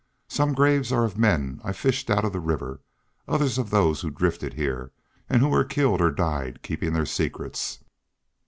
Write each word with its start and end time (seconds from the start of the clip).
Some 0.27 0.53
graves 0.55 0.91
are 0.91 1.03
of 1.05 1.19
men 1.19 1.61
I 1.63 1.73
fished 1.73 2.09
out 2.09 2.25
of 2.25 2.33
the 2.33 2.39
river; 2.39 2.81
others 3.27 3.59
of 3.59 3.69
those 3.69 4.01
who 4.01 4.09
drifted 4.09 4.55
here, 4.55 4.91
and 5.29 5.43
who 5.43 5.49
were 5.49 5.63
killed 5.63 6.01
or 6.01 6.09
died 6.09 6.63
keeping 6.63 6.93
their 6.93 7.05
secrets. 7.05 7.83